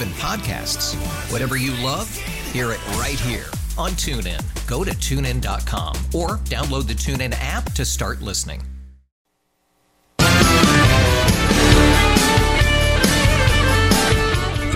[0.00, 0.94] even podcasts.
[1.30, 2.14] Whatever you love,
[2.52, 3.46] hear it right here
[3.76, 4.40] on TuneIn.
[4.66, 8.62] Go to tunein.com or download the TuneIn app to start listening.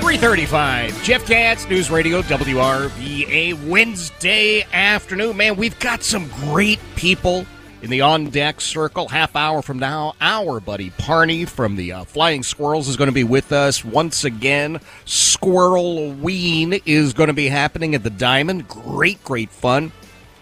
[0.01, 1.03] Three thirty-five.
[1.03, 3.67] Jeff Katz, News Radio WRVA.
[3.69, 5.57] Wednesday afternoon, man.
[5.57, 7.47] We've got some great people
[7.85, 9.09] in the on deck circle.
[9.09, 13.15] Half hour from now, our buddy Parney from the uh, Flying Squirrels is going to
[13.15, 14.81] be with us once again.
[15.05, 18.69] Squirrelween is going to be happening at the Diamond.
[18.69, 19.93] Great, great fun.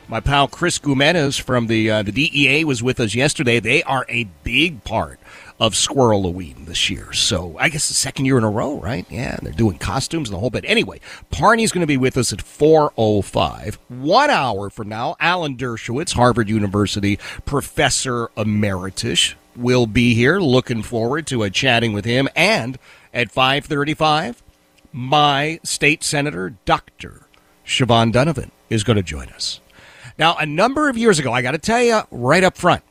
[0.07, 3.59] My pal Chris Gumenes from the uh, the DEA was with us yesterday.
[3.59, 5.19] They are a big part
[5.63, 7.13] of Squirrel Squirreloween this year.
[7.13, 9.07] So I guess the second year in a row, right?
[9.09, 10.65] Yeah, they're doing costumes and the whole bit.
[10.67, 13.77] Anyway, Parney's going to be with us at 4.05.
[13.89, 20.41] One hour from now, Alan Dershowitz, Harvard University professor emeritus, will be here.
[20.41, 22.29] Looking forward to a chatting with him.
[22.35, 22.77] And
[23.15, 24.39] at 5.35,
[24.93, 27.29] my state senator, Dr.
[27.65, 29.61] Siobhan Dunnavant, is going to join us.
[30.19, 32.83] Now, a number of years ago, I got to tell you right up front,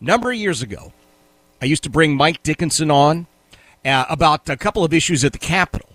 [0.00, 0.94] number of years ago,
[1.64, 3.26] I used to bring Mike Dickinson on
[3.86, 5.88] uh, about a couple of issues at the Capitol.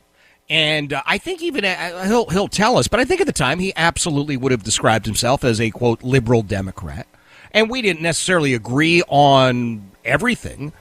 [0.49, 3.33] And uh, I think even uh, he'll he'll tell us, but I think at the
[3.33, 7.05] time he absolutely would have described himself as a quote liberal Democrat.
[7.51, 10.73] And we didn't necessarily agree on everything,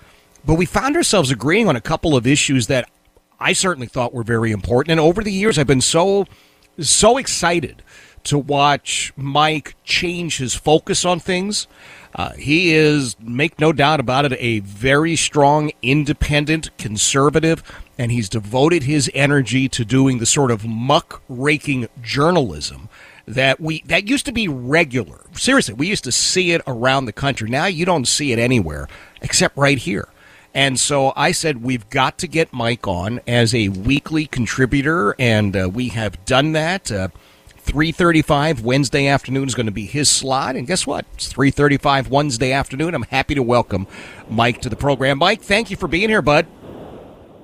[0.47, 2.89] but we found ourselves agreeing on a couple of issues that
[3.39, 4.93] I certainly thought were very important.
[4.93, 6.25] And over the years, I've been so
[6.81, 7.83] so excited
[8.29, 11.67] to watch Mike change his focus on things.
[12.15, 17.63] Uh, he is, make no doubt about it, a very strong, independent conservative,
[17.99, 22.89] and he's devoted his energy to doing the sort of muck raking journalism
[23.27, 25.27] that we that used to be regular.
[25.33, 27.51] Seriously, we used to see it around the country.
[27.51, 28.89] Now you don't see it anywhere
[29.21, 30.09] except right here.
[30.55, 35.55] And so I said we've got to get Mike on as a weekly contributor, and
[35.55, 36.91] uh, we have done that.
[36.91, 37.09] Uh,
[37.69, 41.05] 3:35 Wednesday afternoon is going to be his slot, and guess what?
[41.13, 42.95] It's 3:35 Wednesday afternoon.
[42.95, 43.87] I'm happy to welcome
[44.31, 45.19] Mike to the program.
[45.19, 46.47] Mike, thank you for being here, bud.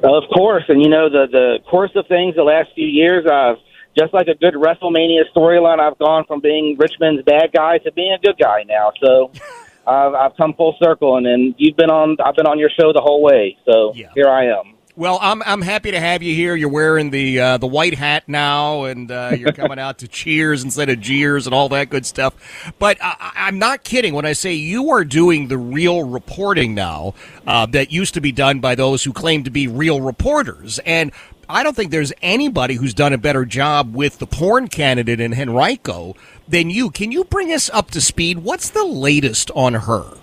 [0.02, 3.56] Of course, and you know the the course of things the last few years, I've
[3.98, 8.12] just like a good WrestleMania storyline, I've gone from being Richmond's bad guy to being
[8.12, 8.92] a good guy now.
[9.02, 9.30] So
[9.86, 12.16] I've, I've come full circle, and, and you've been on.
[12.24, 13.58] I've been on your show the whole way.
[13.66, 14.08] So Yeah.
[14.14, 14.73] here I am.
[14.96, 16.54] Well, I'm I'm happy to have you here.
[16.54, 20.62] You're wearing the uh, the white hat now, and uh, you're coming out to cheers
[20.62, 22.72] instead of jeers and all that good stuff.
[22.78, 27.14] But I, I'm not kidding when I say you are doing the real reporting now
[27.44, 30.78] uh, that used to be done by those who claim to be real reporters.
[30.86, 31.10] And
[31.48, 35.34] I don't think there's anybody who's done a better job with the porn candidate in
[35.34, 36.14] Henrico
[36.46, 36.90] than you.
[36.90, 38.38] Can you bring us up to speed?
[38.38, 40.18] What's the latest on her?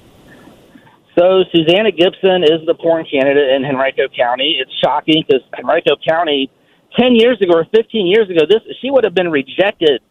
[1.18, 4.58] So Susanna Gibson is the porn candidate in Henrico County.
[4.60, 6.50] It's shocking because Henrico County,
[6.98, 10.02] ten years ago or fifteen years ago, this she would have been rejected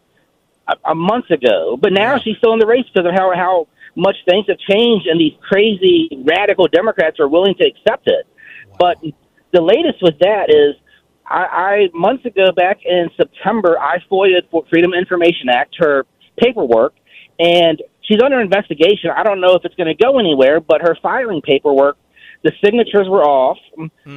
[0.67, 1.77] a, a month ago.
[1.81, 5.07] But now she's still in the race because of how how much things have changed,
[5.07, 8.27] and these crazy radical Democrats are willing to accept it.
[8.77, 8.97] But
[9.51, 10.75] the latest with that is.
[11.23, 16.05] I, I months ago, back in September, I FOIA'd for Freedom Information Act her
[16.37, 16.93] paperwork,
[17.39, 19.11] and she's under investigation.
[19.15, 21.97] I don't know if it's going to go anywhere, but her filing paperwork,
[22.43, 23.57] the signatures were off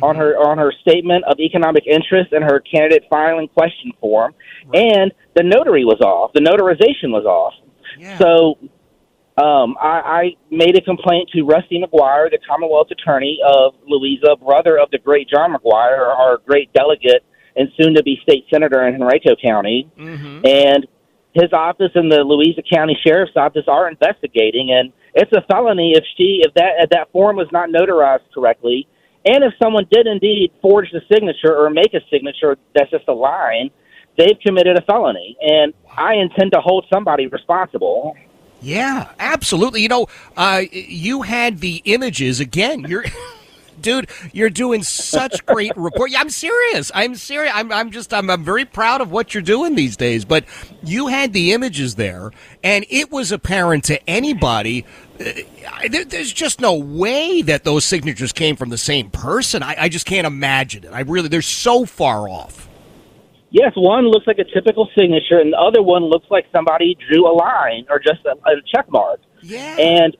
[0.02, 4.34] on her on her statement of economic interest and her candidate filing question form,
[4.72, 6.32] and the notary was off.
[6.32, 7.54] The notarization was off.
[8.18, 8.58] So
[9.36, 14.78] um, I, I made a complaint to Rusty McGuire, the Commonwealth Attorney of Louisa, brother
[14.78, 17.24] of the great John McGuire, our great delegate
[17.56, 19.90] and soon to be state senator in Henrico County.
[20.44, 20.86] And
[21.34, 26.04] his office and the Louisa County Sheriff's Office are investigating, and it's a felony if
[26.16, 28.86] she if that if that form was not notarized correctly,
[29.24, 33.12] and if someone did indeed forge the signature or make a signature that's just a
[33.12, 33.70] line,
[34.16, 38.16] they've committed a felony, and I intend to hold somebody responsible.
[38.62, 39.82] Yeah, absolutely.
[39.82, 42.80] You know, uh, you had the images again.
[42.88, 43.04] You're.
[43.80, 46.10] Dude, you're doing such great report.
[46.10, 46.90] Yeah, I'm serious.
[46.94, 47.52] I'm serious.
[47.54, 50.24] I'm, I'm just, I'm, I'm very proud of what you're doing these days.
[50.24, 50.44] But
[50.82, 52.30] you had the images there,
[52.62, 54.84] and it was apparent to anybody.
[55.20, 55.32] Uh,
[55.88, 59.62] there, there's just no way that those signatures came from the same person.
[59.62, 60.92] I, I just can't imagine it.
[60.92, 62.68] I really, they're so far off.
[63.50, 67.24] Yes, one looks like a typical signature, and the other one looks like somebody drew
[67.24, 69.20] a line or just a, a check mark.
[69.42, 69.76] Yeah.
[69.78, 70.16] And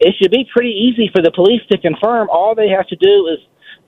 [0.00, 2.28] it should be pretty easy for the police to confirm.
[2.30, 3.38] All they have to do is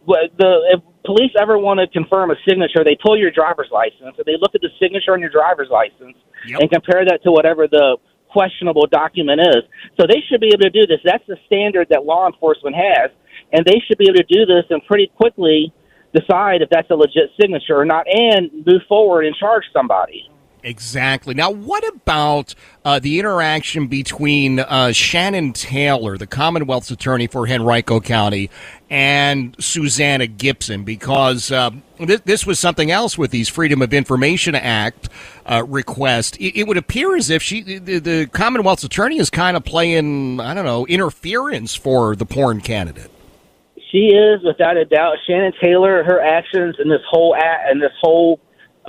[0.06, 4.26] the if police ever want to confirm a signature, they pull your driver's license and
[4.26, 6.16] they look at the signature on your driver's license
[6.46, 6.60] Yep.
[6.60, 7.98] and compare that to whatever the
[8.32, 9.62] questionable document is.
[10.00, 11.00] So they should be able to do this.
[11.04, 13.10] That's the standard that law enforcement has,
[13.52, 15.72] and they should be able to do this and pretty quickly
[16.14, 20.30] decide if that's a legit signature or not, and move forward and charge somebody.
[20.62, 21.34] Exactly.
[21.34, 22.54] Now, what about
[22.84, 28.50] uh, the interaction between uh, Shannon Taylor, the Commonwealth's attorney for Henrico County,
[28.90, 30.84] and Susanna Gibson?
[30.84, 35.08] Because uh, th- this was something else with these Freedom of Information Act
[35.46, 36.36] uh, requests.
[36.36, 40.40] It, it would appear as if she, the, the Commonwealth's attorney, is kind of playing,
[40.40, 43.10] I don't know, interference for the porn candidate.
[43.90, 46.04] She is, without a doubt, Shannon Taylor.
[46.04, 48.38] Her actions in this whole act and this whole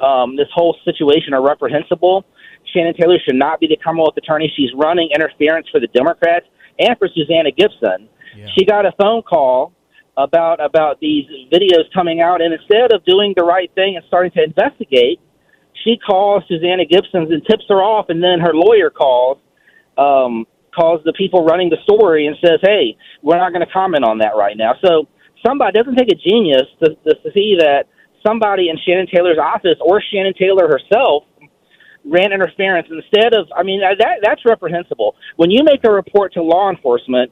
[0.01, 2.25] um, this whole situation are reprehensible.
[2.73, 4.51] Shannon Taylor should not be the Commonwealth attorney.
[4.55, 6.45] She's running interference for the Democrats
[6.79, 8.07] and for Susanna Gibson.
[8.57, 9.73] She got a phone call
[10.17, 14.31] about about these videos coming out, and instead of doing the right thing and starting
[14.31, 15.19] to investigate,
[15.83, 19.37] she calls Susanna Gibson and tips her off, and then her lawyer calls
[19.97, 20.45] um,
[20.75, 24.19] calls the people running the story and says, "Hey, we're not going to comment on
[24.19, 25.07] that right now." So
[25.45, 27.85] somebody doesn't take a genius to, to see that
[28.25, 31.23] somebody in Shannon Taylor's office or Shannon Taylor herself
[32.05, 33.47] ran interference instead of.
[33.55, 35.15] I mean, that that's reprehensible.
[35.35, 37.31] When you make a report to law enforcement.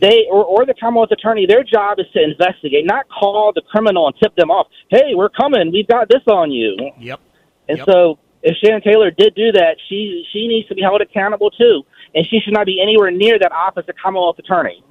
[0.00, 4.06] They or, or the Commonwealth attorney, their job is to investigate, not call the criminal
[4.06, 4.66] and tip them off.
[4.88, 5.70] Hey, we're coming.
[5.70, 6.74] We've got this on you.
[6.98, 7.20] Yep.
[7.68, 7.86] And Yep.
[7.86, 11.82] so, if Shannon Taylor did do that, she she needs to be held accountable too,
[12.14, 14.82] and she should not be anywhere near that office of Commonwealth Attorney.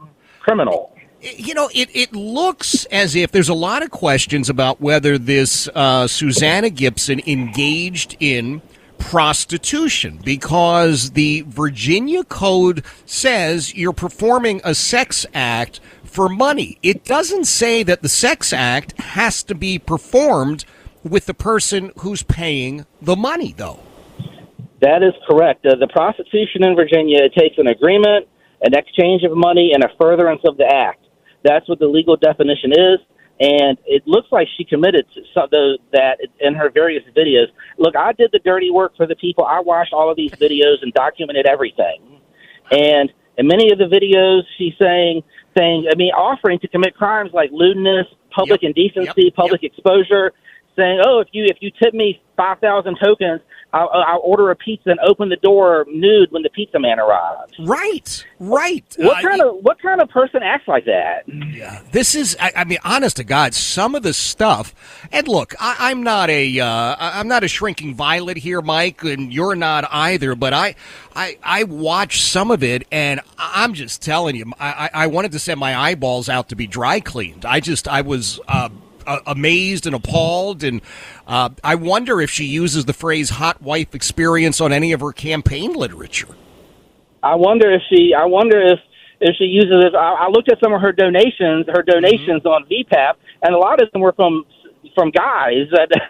[0.41, 0.95] Criminal.
[1.21, 5.67] You know, it, it looks as if there's a lot of questions about whether this
[5.75, 8.61] uh, Susanna Gibson engaged in
[8.99, 16.77] prostitution because the Virginia Code says you're performing a sex act for money.
[16.83, 20.65] It doesn't say that the sex act has to be performed
[21.03, 23.79] with the person who's paying the money, though.
[24.81, 25.65] That is correct.
[25.65, 28.27] Uh, the prostitution in Virginia it takes an agreement,
[28.61, 30.98] an exchange of money, and a furtherance of the act.
[31.43, 32.99] That's what the legal definition is.
[33.41, 37.45] And it looks like she committed to some, the, that in her various videos.
[37.77, 39.45] Look, I did the dirty work for the people.
[39.45, 42.19] I watched all of these videos and documented everything.
[42.71, 45.23] And in many of the videos, she's saying,
[45.57, 48.73] saying, I mean, offering to commit crimes like lewdness, public Yep.
[48.75, 49.33] indecency, Yep.
[49.35, 50.33] public exposure,
[50.79, 53.41] saying, "Oh, if you if you tip me five thousand tokens,
[53.73, 57.53] I'll, I'll order a pizza and open the door nude when the pizza man arrives."
[57.59, 58.85] Right, right.
[58.97, 61.23] What Uh, kind of what kind of person acts like that?
[61.27, 64.73] Yeah, this is, I, I mean, honest to God, some of the stuff.
[65.11, 69.03] And look, I, I'm not a, uh, I- I'm not a shrinking violet here, Mike,
[69.03, 70.35] and you're not either.
[70.35, 70.75] But I,
[71.15, 75.07] I, I watched some of it, and I- I'm just telling you, I, I I
[75.07, 77.45] wanted to send my eyeballs out to be dry cleaned.
[77.45, 78.39] I just, I was.
[78.47, 78.69] Uh,
[79.05, 80.81] uh, amazed and appalled, and
[81.27, 85.11] uh, I wonder if she uses the phrase "hot wife experience" on any of her
[85.11, 86.35] campaign literature.
[87.23, 88.13] I wonder if she.
[88.13, 88.79] I wonder if
[89.21, 89.95] if she uses it.
[89.95, 93.13] I, I looked at some of her donations, her donations on VPAP,
[93.43, 94.45] and a lot of them were from
[94.95, 95.67] from guys.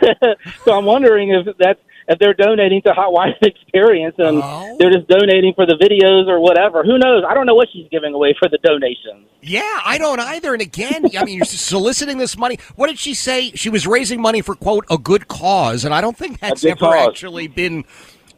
[0.66, 1.80] so I'm wondering if that's
[2.10, 4.76] if they're donating to Hot Wife Experience and Oh.
[4.80, 6.84] they're just donating for the videos or whatever.
[6.84, 7.24] Who knows?
[7.28, 9.28] I don't know what she's giving away for the donations.
[9.42, 10.52] Yeah, I don't either.
[10.54, 12.60] And again, I mean, you're soliciting this money.
[12.76, 13.52] What did she say?
[13.52, 16.76] She was raising money for quote a good cause, and I don't think that's ever
[16.78, 17.08] cause.
[17.08, 17.86] actually been.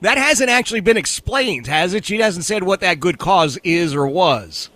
[0.02, 2.06] That hasn't actually been explained, has it?
[2.06, 4.70] She hasn't said what that good cause is or was.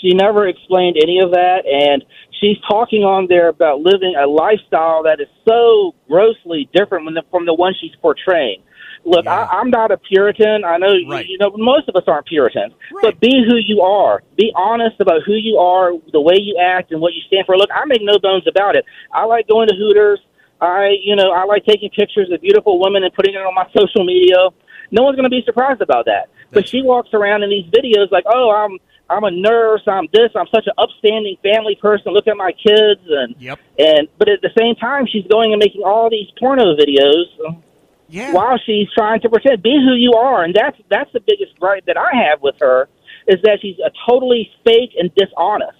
[0.00, 2.04] She never explained any of that, and
[2.42, 7.22] she's talking on there about living a lifestyle that is so grossly different from the,
[7.30, 8.62] from the one she's portraying.
[9.04, 9.46] Look, Yeah.
[9.50, 10.64] I, I'm not a Puritan.
[10.64, 11.26] I know, Right.
[11.26, 12.72] you know, most of us aren't Puritans.
[12.92, 13.02] Right.
[13.02, 14.22] But be who you are.
[14.36, 17.56] Be honest about who you are, the way you act, and what you stand for.
[17.56, 18.84] Look, I make no bones about it.
[19.12, 20.20] I like going to Hooters.
[20.60, 23.66] I, you know, I like taking pictures of beautiful women and putting it on my
[23.76, 24.36] social media.
[24.92, 26.28] No one's going to be surprised about that.
[26.52, 28.78] But she walks around in these videos like, "Oh, I'm
[29.10, 29.82] I'm a nurse.
[29.86, 30.30] I'm this.
[30.36, 32.12] I'm such an upstanding family person.
[32.12, 33.58] Look at my kids." And Yep.
[33.78, 37.24] and but at the same time, she's going and making all these porno videos.
[38.08, 38.34] Yeah.
[38.34, 39.62] while she's trying to pretend.
[39.62, 42.88] Be who you are, and that's that's the biggest gripe that I have with her
[43.26, 45.78] is that she's a totally fake and dishonest.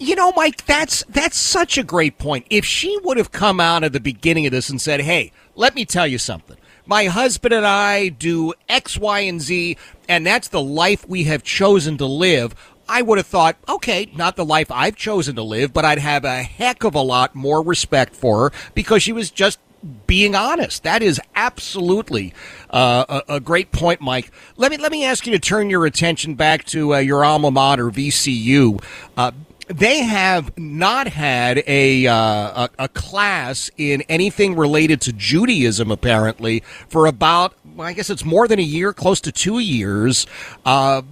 [0.00, 2.46] You know, Mike, that's that's such a great point.
[2.50, 5.76] If she would have come out at the beginning of this and said, "Hey, let
[5.76, 6.56] me tell you something.
[6.86, 9.76] My husband and I do X, Y, and Z,
[10.08, 12.54] and that's the life we have chosen to live."
[12.86, 16.22] I would have thought, okay, not the life I've chosen to live, but I'd have
[16.24, 19.58] a heck of a lot more respect for her because she was just
[20.06, 20.82] being honest.
[20.82, 22.32] That is absolutely
[22.70, 24.30] uh, a, a, great point, Mike.
[24.56, 27.50] Let me let me ask you to turn your attention back to uh, your alma
[27.50, 28.82] mater, VCU.
[29.16, 29.32] Uh,
[29.68, 36.62] they have not had a, uh, a, a class in anything related to Judaism apparently
[36.88, 40.26] for about I guess it's more than a year, close to two years.
[40.64, 41.02] Uh,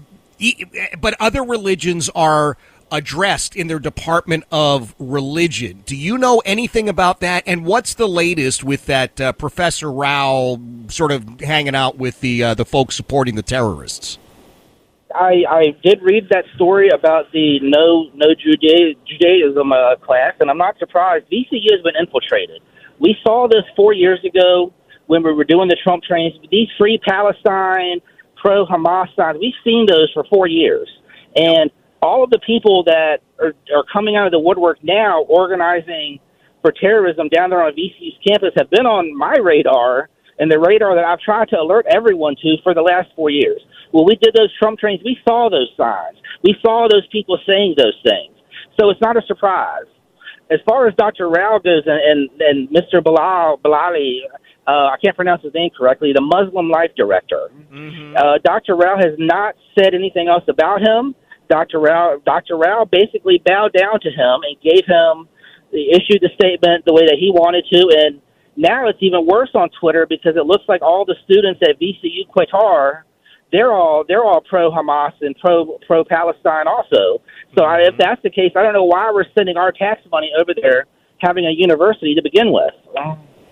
[1.00, 2.56] but other religions are
[2.90, 5.82] addressed in their Department of Religion.
[5.86, 7.42] Do you know anything about that?
[7.46, 12.42] And what's the latest with that uh, Professor Rao sort of hanging out with the
[12.42, 14.18] uh, the folks supporting the terrorists?
[15.14, 20.50] I, I did read that story about the no no Judea, Judaism uh, class, and
[20.50, 21.26] I'm not surprised.
[21.30, 22.62] VCU has been infiltrated.
[22.98, 24.72] We saw this four years ago
[25.06, 26.34] when we were doing the Trump trains.
[26.50, 28.00] These free Palestine,
[28.36, 30.88] pro Hamas signs, we've seen those for four years,
[31.36, 36.18] and all of the people that are, are coming out of the woodwork now organizing
[36.60, 40.94] for terrorism down there on VCU's campus have been on my radar and the radar
[40.94, 43.60] that I've tried to alert everyone to for the last four years.
[43.92, 46.18] When we did those Trump trains, we saw those signs.
[46.42, 48.34] We saw those people saying those things.
[48.80, 49.86] So it's not a surprise.
[50.50, 51.28] As far as Dr.
[51.28, 53.02] Rao goes and, and, and Mr.
[53.02, 54.20] Bilal, Bilali,
[54.66, 58.16] uh, I can't pronounce his name correctly, the Muslim Life Director, mm-hmm.
[58.16, 58.76] uh, Dr.
[58.76, 61.14] Rao has not said anything else about him.
[61.48, 61.80] Dr.
[61.80, 62.56] Rao, Dr.
[62.56, 65.28] Rao basically bowed down to him and gave him,
[65.72, 67.80] issued the statement the way that he wanted to.
[67.92, 68.22] And
[68.56, 72.28] now it's even worse on Twitter because it looks like all the students at VCU
[72.30, 73.02] Qatar
[73.52, 77.22] they're all they're all pro Hamas and pro pro Palestine also.
[77.56, 80.32] So I, if that's the case, I don't know why we're sending our tax money
[80.40, 80.86] over there
[81.18, 82.72] having a university to begin with.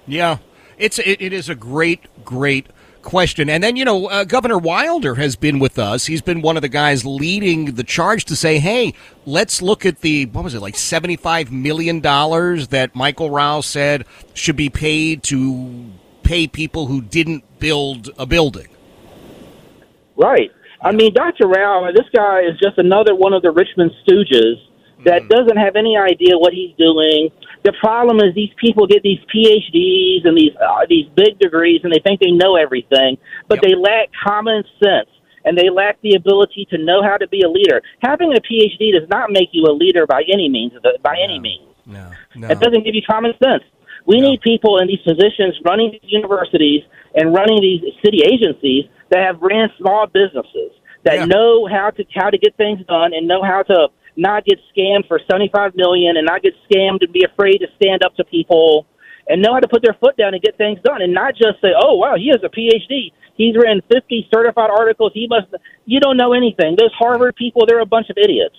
[0.06, 0.38] Yeah,
[0.78, 2.66] it's it, it is a great great
[3.02, 3.48] question.
[3.48, 6.06] And then, you know, uh, Governor Wilder has been with us.
[6.06, 10.00] He's been one of the guys leading the charge to say, hey, let's look at
[10.00, 14.04] the, what was it, like $75 million that Michael Rao said
[14.34, 15.90] should be paid to
[16.22, 18.68] pay people who didn't build a building.
[20.20, 20.50] Right.
[20.82, 21.48] I mean, Dr.
[21.48, 24.56] Rao, this guy is just another one of the Richmond stooges
[25.04, 25.28] that mm.
[25.28, 27.30] doesn't have any idea what he's doing.
[27.64, 31.92] The problem is these people get these PhDs and these uh, these big degrees, and
[31.92, 33.64] they think they know everything, but yep.
[33.64, 35.08] they lack common sense
[35.44, 37.80] and they lack the ability to know how to be a leader.
[38.02, 40.72] Having a PhD does not make you a leader by any means.
[41.02, 41.42] By any no.
[41.42, 42.48] means, no, no.
[42.48, 43.64] It doesn't give you common sense.
[44.06, 44.30] We no.
[44.30, 46.82] need people in these positions running these universities
[47.14, 50.72] and running these city agencies that have ran small businesses
[51.04, 51.24] that yeah.
[51.26, 55.06] know how to how to get things done and know how to not get scammed
[55.08, 58.24] for seventy five million and not get scammed and be afraid to stand up to
[58.24, 58.86] people
[59.28, 61.60] and know how to put their foot down and get things done and not just
[61.60, 63.12] say, "Oh, wow, he has a PhD.
[63.34, 65.12] He's written 50 certified articles.
[65.14, 65.46] He must."
[65.86, 66.76] You don't know anything.
[66.78, 68.56] Those Harvard people, they're a bunch of idiots.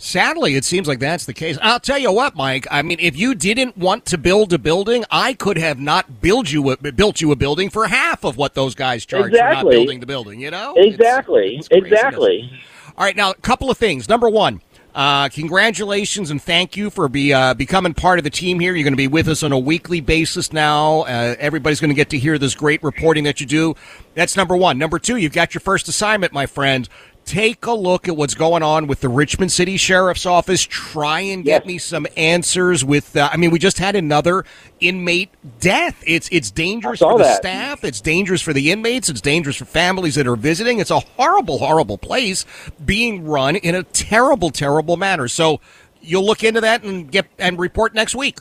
[0.00, 1.58] Sadly, it seems like that's the case.
[1.60, 2.68] I'll tell you what, Mike.
[2.70, 6.52] I mean, if you didn't want to build a building, I could have not built
[6.52, 9.58] you a, built you a building for half of what those guys charge exactly.
[9.58, 10.40] for not building the building.
[10.40, 12.48] You know, exactly, it's, it's exactly.
[12.96, 14.08] All right, now a couple of things.
[14.08, 14.60] Number one,
[14.94, 18.74] uh, congratulations and thank you for be uh, becoming part of the team here.
[18.76, 21.02] You're going to be with us on a weekly basis now.
[21.02, 23.74] Uh, everybody's going to get to hear this great reporting that you do.
[24.14, 24.78] That's number one.
[24.78, 26.88] Number two, you've got your first assignment, my friend
[27.28, 30.62] take a look at what's going on with the Richmond City Sheriff's Office.
[30.62, 31.66] Try and get yes.
[31.66, 33.14] me some answers with.
[33.14, 34.44] Uh, I mean, we just had another
[34.80, 35.30] inmate
[35.60, 36.02] death.
[36.06, 37.36] It's it's dangerous for the that.
[37.36, 37.84] staff.
[37.84, 39.10] It's dangerous for the inmates.
[39.10, 40.78] It's dangerous for families that are visiting.
[40.78, 42.46] It's a horrible, horrible place
[42.84, 45.28] being run in a terrible, terrible manner.
[45.28, 45.60] So
[46.00, 48.38] you'll look into that and get and report next week.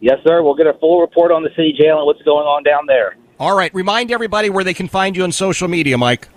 [0.00, 0.42] Yes, sir.
[0.42, 3.16] We'll get a full report on the city jail and what's going on down there.
[3.38, 3.72] All right.
[3.74, 6.28] Remind everybody where they can find you on social media, Mike.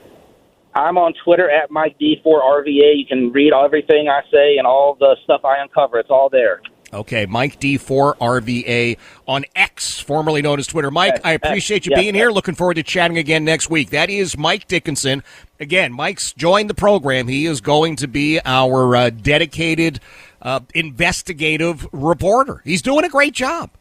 [0.75, 2.97] I'm on Twitter at Mike D4RVA.
[2.97, 5.99] You can read everything I say and all the stuff I uncover.
[5.99, 6.61] It's all there.
[6.93, 10.91] Okay, Mike D4RVA on X, formerly known as Twitter.
[10.91, 12.29] Mike, I appreciate you yes, being here.
[12.29, 13.89] Looking forward to chatting again next week.
[13.89, 15.23] That is Mike Dickinson.
[15.59, 17.27] Again, Mike's joined the program.
[17.27, 20.01] He is going to be our uh, dedicated
[20.43, 22.61] uh, investigative reporter.
[22.63, 23.71] He's doing a great job.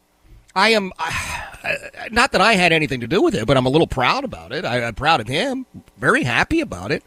[0.55, 1.75] I am uh,
[2.11, 4.53] not that I had anything to do with it, but I'm a little proud about
[4.53, 4.65] it.
[4.65, 5.67] I, am proud of him.
[5.97, 7.03] Very happy about it.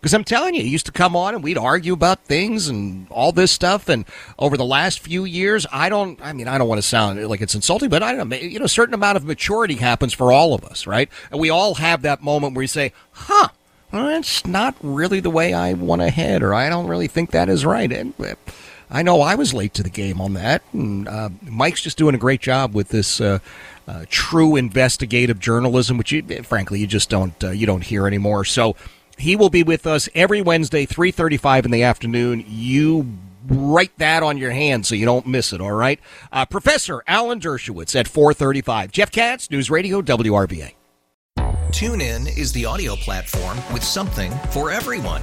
[0.00, 3.08] Because I'm telling you, he used to come on and we'd argue about things and
[3.10, 3.88] all this stuff.
[3.88, 4.04] And
[4.38, 7.40] over the last few years, I don't, I mean, I don't want to sound like
[7.40, 10.30] it's insulting, but I don't know, you know, a certain amount of maturity happens for
[10.30, 11.08] all of us, right?
[11.32, 13.48] And we all have that moment where you say, huh,
[13.90, 17.32] well, that's not really the way I want to head, or I don't really think
[17.32, 17.90] that is right.
[17.90, 18.34] And uh,
[18.90, 20.62] I know I was late to the game on that.
[20.72, 23.20] And uh, Mike's just doing a great job with this.
[23.20, 23.38] Uh,
[23.86, 28.44] uh, true investigative journalism, which you, frankly you just don't uh, you don't hear anymore.
[28.44, 28.76] So
[29.16, 32.44] he will be with us every Wednesday, 3.35 in the afternoon.
[32.46, 35.98] You write that on your hand so you don't miss it, all right?
[36.30, 38.90] Uh, Professor Alan Dershowitz at 4.35.
[38.92, 40.74] Jeff Katz, News Radio, WRVA.
[41.72, 45.22] Tune in is the audio platform with something for everyone.